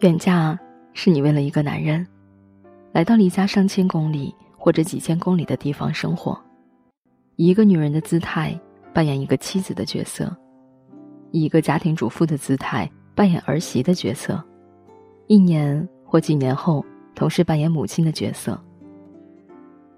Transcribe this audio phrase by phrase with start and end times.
[0.00, 0.58] 远嫁
[0.92, 2.06] 是你为了一个男人，
[2.92, 6.38] 来到离家上千公里或者几千公里的地方生活，
[7.36, 8.58] 以一个女人的姿态
[8.92, 10.36] 扮演一个妻子的角色，
[11.30, 14.42] 以一个家庭主妇的姿态扮演儿媳的角色，
[15.26, 16.84] 一年或几年后
[17.14, 18.60] 同时扮演母亲的角色。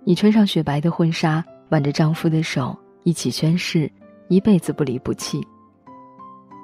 [0.05, 3.91] 你穿上雪白的婚纱，挽着丈夫的手，一起宣誓
[4.29, 5.45] 一辈子不离不弃。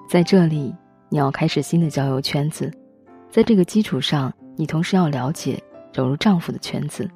[0.08, 0.72] 在这里，
[1.08, 2.70] 你要开始新的交友圈子。
[3.32, 5.58] 在这个基础上，你同时要了解
[5.90, 7.08] 走入丈夫的圈子。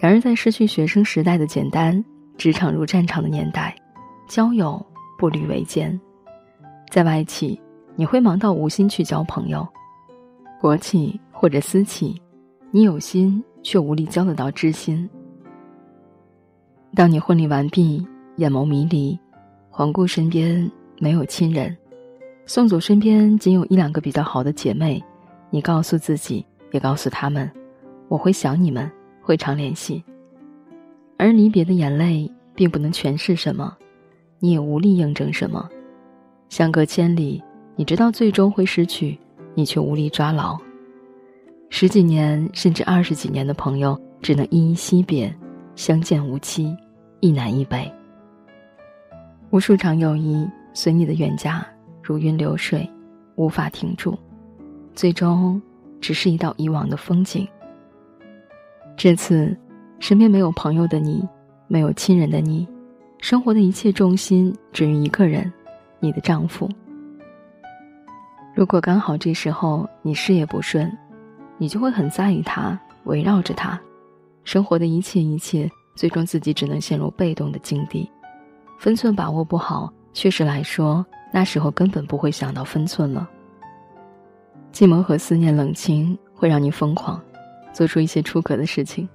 [0.00, 2.04] 然而，在失去学生时代的简单，
[2.36, 3.72] 职场如战场的年代，
[4.28, 4.84] 交友
[5.16, 5.96] 步履维艰。
[6.90, 7.56] 在外企，
[7.94, 9.64] 你会忙到无心去交朋友；
[10.60, 12.20] 国企或者私企，
[12.72, 15.08] 你有心却无力交得到知心。
[16.96, 18.04] 当你婚礼完毕，
[18.38, 19.16] 眼眸迷离，
[19.70, 20.68] 环顾身边
[20.98, 21.76] 没有亲人。
[22.48, 25.02] 宋祖身边仅有一两个比较好的姐妹，
[25.50, 27.50] 你告诉自己，也告诉他们，
[28.06, 28.88] 我会想你们，
[29.20, 30.02] 会常联系。
[31.16, 33.76] 而离别的眼泪并不能诠释什么，
[34.38, 35.68] 你也无力验证什么。
[36.48, 37.42] 相隔千里，
[37.74, 39.18] 你知道最终会失去，
[39.54, 40.56] 你却无力抓牢。
[41.68, 45.34] 十几年甚至二十几年的朋友，只能依依惜别，
[45.74, 46.72] 相见无期，
[47.18, 47.92] 一南一北。
[49.50, 51.66] 无数场友谊随你的远嫁。
[52.06, 52.88] 如云流水，
[53.34, 54.16] 无法停住，
[54.94, 55.60] 最终
[56.00, 57.44] 只是一道以往的风景。
[58.96, 59.58] 这次，
[59.98, 61.28] 身边没有朋友的你，
[61.66, 62.64] 没有亲人的你，
[63.18, 65.52] 生活的一切重心只于一个人，
[65.98, 66.70] 你的丈夫。
[68.54, 70.88] 如果刚好这时候你事业不顺，
[71.58, 73.76] 你就会很在意他，围绕着他，
[74.44, 78.08] 生活的一切一切，最终自己只能陷入被动的境地，
[78.78, 81.04] 分寸把握不好，确实来说。
[81.32, 83.28] 那时候根本不会想到分寸了。
[84.72, 87.20] 寂寞和思念冷清会让你疯狂，
[87.72, 89.08] 做出一些出格的事情。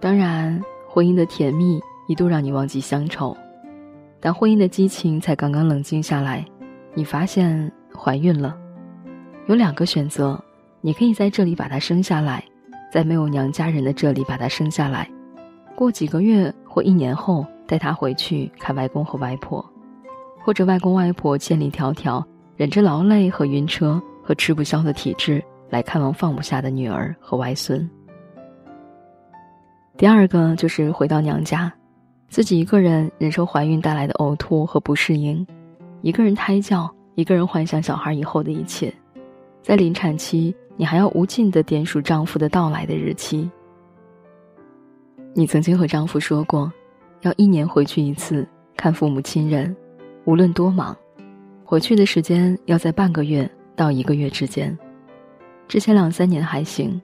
[0.00, 3.36] 当然，婚姻的甜蜜一度让你忘记乡愁，
[4.18, 6.44] 但婚姻的激情才刚刚冷静下来，
[6.94, 8.56] 你发现怀孕了。
[9.46, 10.42] 有两个选择：
[10.80, 12.44] 你可以在这里把她生下来，
[12.90, 15.10] 在没有娘家人的这里把她生下来，
[15.74, 19.64] 过几个月或一年后带她回去看外公和外婆。
[20.44, 22.24] 或者外公外婆千里迢迢，
[22.56, 27.88] 忍着劳累和晕车和吃不消的体质来看望放不下的女儿和外孙。
[29.96, 31.72] 第二个就是回到娘家，
[32.28, 35.46] 自己一个人忍受怀孕带来的呕吐和不适应，
[36.00, 38.92] 一个人胎教，一个人幻想小孩以后的一切，
[39.62, 43.48] 在临产期，你还要无尽的点数丈夫的到来的日期。
[45.34, 46.72] 你曾经和丈夫说过，
[47.20, 49.74] 要一年回去一次看父母亲人。
[50.24, 50.96] 无论多忙，
[51.64, 54.76] 回去的时间要在半个月到一个月之间。
[55.66, 57.00] 之前两三年还行，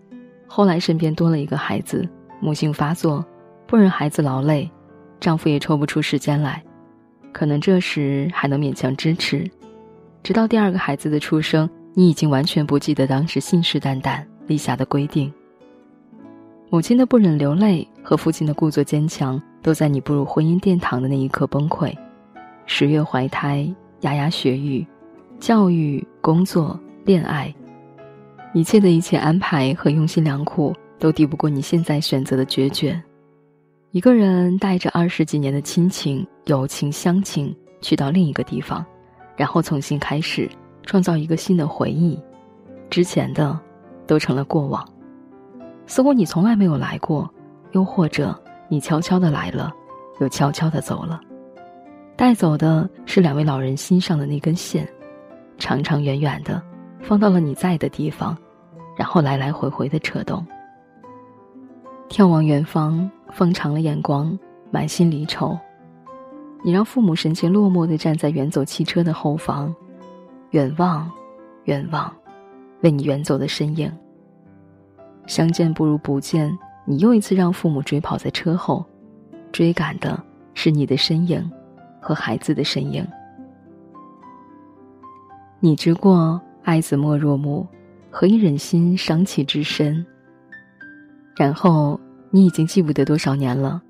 [0.47, 2.09] 后来身边多了一个孩子，
[2.41, 3.25] 母性发作，
[3.67, 4.71] 不忍孩子劳累，
[5.19, 6.63] 丈夫也抽不出时间来。
[7.33, 9.49] 可能这时还能勉强支持，
[10.23, 15.33] 直到第二个孩子的出生，你已经完全不记得当时信誓旦旦立下的规定。
[16.71, 21.93] 母亲的不忍流泪和父亲的故作坚强，都在你步入婚姻殿堂的那一刻崩溃。
[22.71, 23.67] 十月怀胎，
[24.03, 24.87] 牙牙学语，
[25.41, 27.53] 教育、工作、恋爱，
[28.53, 33.03] 一切的一切安排和用心良苦，都抵不过你现在选择的决绝。
[33.91, 38.85] 一个人带着二十几年的亲情、友情、乡情，去到另一个地方，
[39.35, 40.49] 然后重新开始，
[40.83, 42.21] 创造一个新的回忆，
[42.91, 43.59] 之前的，
[44.07, 44.87] 都成了过往。
[45.87, 47.29] 似乎你从来没有来过，
[47.73, 49.73] 又或者你悄悄的来了，
[50.21, 51.19] 又悄悄的走了。
[52.19, 54.85] 带走的是两位老人心上的那根线，
[55.57, 56.61] 长长远远的，
[57.01, 58.37] 放到了你在的地方，
[58.97, 60.45] 然后来来回回的扯动。
[62.09, 64.37] 眺望远方，放长了眼光，
[64.73, 65.57] 满心离愁。
[66.65, 69.73] 你让父母神情落寞的站在远走汽车的后方，
[70.51, 71.09] 远望，
[71.67, 72.13] 远望，
[72.81, 73.89] 为你远走的身影。
[75.29, 76.53] 相见不如不见，
[76.85, 78.85] 你又一次让父母追跑在车后，
[79.53, 80.21] 追赶的
[80.55, 81.49] 是你的身影。
[82.01, 83.07] 和孩子的身影，
[85.61, 87.67] 你知过爱子莫若母，
[88.11, 90.05] 何以忍心伤其之身？
[91.37, 91.99] 然后
[92.31, 93.83] 你已经记不得多少年了。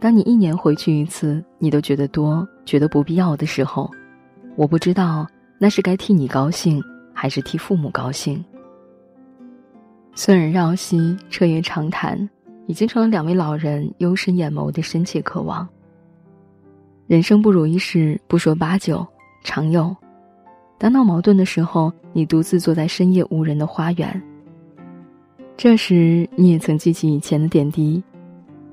[0.00, 3.90] 当你一年回去一次，你都觉得多，觉得不必要的时候，
[4.54, 5.26] 我不知道
[5.58, 6.82] 那是该替你高兴，
[7.14, 8.44] 还是替父母高兴。
[10.14, 12.28] 孙人绕膝，彻夜长谈，
[12.66, 15.66] 已经成了两位老人幽深眼眸的深切渴望。
[17.06, 19.06] 人生不如意事不说八九，
[19.42, 19.94] 常有。
[20.78, 24.22] 当闹矛盾的时候，你独自坐在深夜无人的花园。
[25.54, 28.02] 这时，你也曾记起以前的点滴：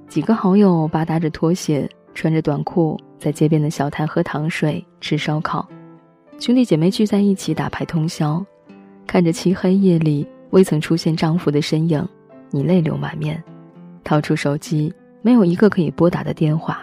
[0.07, 5.67] 几个好友吧嗒着拖鞋，穿着短裤，在街边的小摊喝糖水、吃烧烤；
[6.39, 8.41] 兄弟姐妹聚在一起打牌通宵，
[9.05, 12.07] 看着漆黑夜里未曾出现丈夫的身影，
[12.49, 13.43] 你泪流满面，
[14.05, 16.81] 掏出手机，没有一个可以拨打的电话。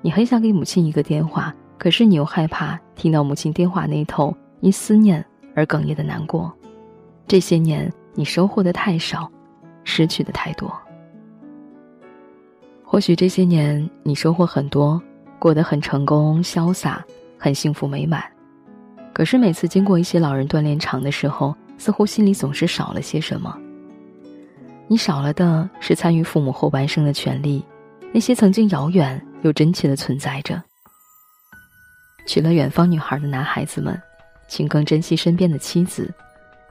[0.00, 5.24] 你很想给母亲一个电话，可是你又害怕听到母亲电话那头因思念
[5.54, 6.52] 而哽咽的难过。
[7.26, 7.92] 这些年。
[8.14, 9.30] 你收获的太少，
[9.84, 10.76] 失去的太多。
[12.82, 15.00] 或许这些年你收获很多，
[15.38, 17.04] 过得很成功、潇洒、
[17.38, 18.24] 很幸福美满。
[19.12, 23.56] 可是每次经过一些老人锻炼场的时候，似乎心里总是少了些什么。
[24.88, 27.64] 你少了的是参与父母后半生的权利，
[28.12, 30.62] 那些曾经遥远又真切的存在着。
[32.26, 34.00] 娶了远方女孩的男孩子们，
[34.48, 36.12] 请更珍惜身边的妻子，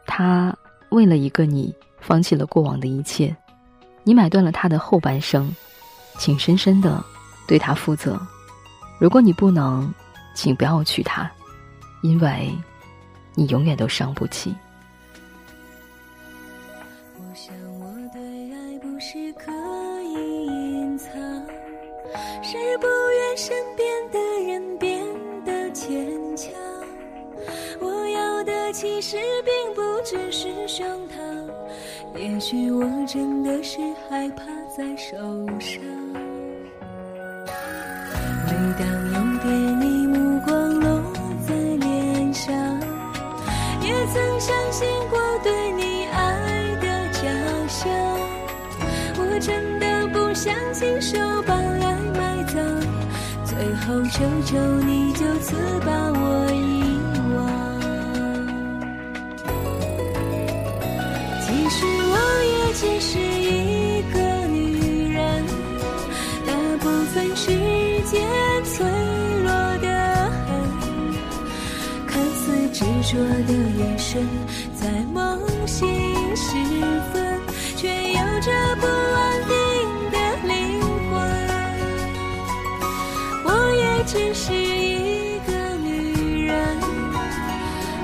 [0.05, 0.55] 他。
[0.89, 3.35] 为了一个你，放弃了过往的一切，
[4.03, 5.53] 你买断了他的后半生，
[6.17, 7.03] 请深深的
[7.45, 8.17] 对他负责。
[8.97, 9.93] 如果你不能，
[10.33, 11.29] 请不要娶她，
[12.01, 12.57] 因为，
[13.35, 14.55] 你永远都伤不起。
[23.37, 24.99] 身边的人变
[25.45, 25.95] 得坚
[26.35, 26.51] 强。
[27.79, 33.77] 我要的其实并不只是胸膛，也许我真的是
[34.09, 34.45] 害怕
[34.75, 35.15] 再受
[35.59, 35.79] 伤。
[38.47, 40.99] 每当有点你目光落
[41.47, 42.51] 在脸上，
[43.83, 47.21] 也曾相信过对你爱的假
[47.67, 47.87] 象。
[49.19, 52.57] 我真的不想亲手把爱埋葬，
[53.47, 55.55] 最后求求你就此
[55.85, 56.55] 把我遗
[57.33, 57.37] 忘。
[61.41, 62.13] 其实我
[62.43, 62.57] 也。
[62.79, 65.43] 只是一个女人，
[66.45, 67.47] 大部分时
[68.05, 68.21] 间
[68.63, 68.85] 脆
[69.41, 69.87] 弱的
[70.45, 70.47] 很，
[72.05, 73.17] 看似执着
[73.47, 74.21] 的眼神，
[74.75, 75.87] 在梦醒
[76.35, 76.53] 时
[77.11, 77.39] 分，
[77.75, 79.55] 却有着不安的
[84.39, 85.51] 是一个
[85.83, 86.77] 女人，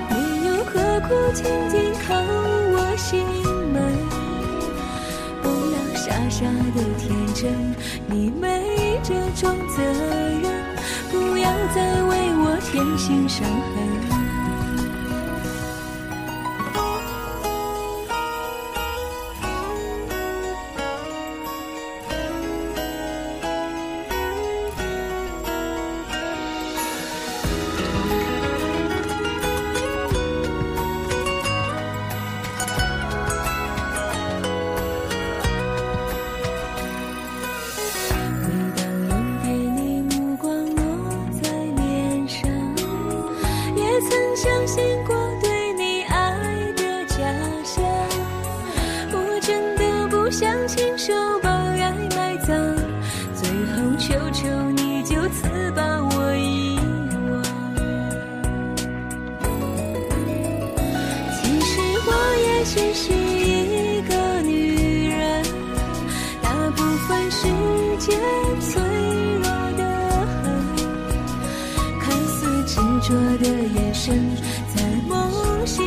[0.10, 3.24] 你又何苦紧紧扣我心
[3.72, 3.76] 门？
[5.44, 6.44] 不要傻傻
[6.76, 7.76] 的天真，
[8.08, 9.84] 你没这种责
[10.42, 10.52] 任，
[11.12, 14.13] 不要再为我添新伤痕。
[55.72, 56.78] 把我遗
[57.30, 57.44] 忘。
[61.36, 61.72] 其实
[62.06, 62.10] 我
[62.46, 65.44] 也只是一个女人，
[66.42, 67.48] 大部分时
[68.00, 68.20] 间
[68.62, 68.72] 脆
[69.42, 69.46] 弱
[69.78, 69.82] 的
[70.42, 70.44] 很，
[72.00, 72.74] 看似执
[73.08, 74.04] 着的眼神，
[74.76, 75.12] 在梦
[75.66, 75.84] 醒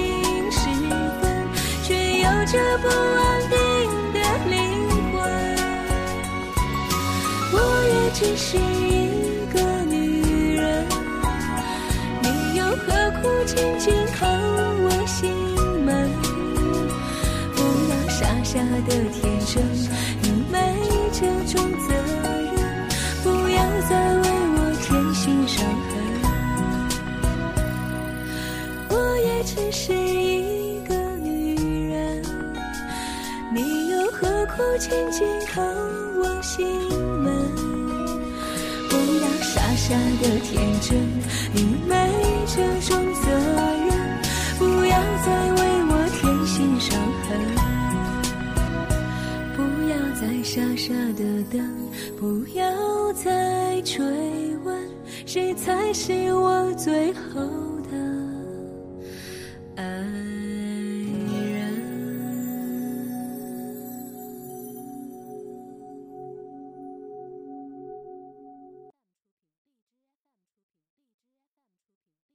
[0.51, 0.59] 时
[1.21, 1.25] 分，
[1.83, 3.57] 却有着不安定
[4.13, 4.17] 的
[4.51, 4.55] 灵
[5.13, 5.15] 魂。
[7.53, 7.55] 我
[7.89, 8.59] 也只是
[13.57, 15.25] 何苦紧紧靠我心？
[18.45, 19.63] 下的天真，
[20.23, 20.57] 你没
[21.13, 22.55] 这种责任，
[23.23, 23.59] 不要
[23.89, 25.93] 再为我添新伤痕。
[28.89, 32.23] 我也只是一个女人，
[33.53, 37.06] 你又何苦紧紧靠我心门？
[39.57, 40.99] 傻傻的天真，
[41.55, 41.95] 你没
[42.47, 43.31] 这种责
[43.89, 43.89] 任，
[44.59, 44.95] 不要
[45.25, 45.59] 再为
[45.89, 47.27] 我添新伤痕。
[49.57, 51.59] 不要再傻傻的等，
[52.21, 54.05] 不要再追
[54.63, 54.77] 问，
[55.25, 57.41] 谁才是我最后
[57.91, 58.16] 的。